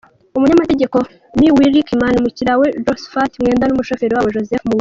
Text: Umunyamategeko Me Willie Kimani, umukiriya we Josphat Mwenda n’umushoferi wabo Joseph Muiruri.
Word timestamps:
Umunyamategeko 0.37 0.97
Me 1.37 1.47
Willie 1.55 1.87
Kimani, 1.87 2.17
umukiriya 2.19 2.59
we 2.61 2.67
Josphat 2.85 3.31
Mwenda 3.41 3.65
n’umushoferi 3.67 4.13
wabo 4.15 4.33
Joseph 4.35 4.65
Muiruri. 4.65 4.79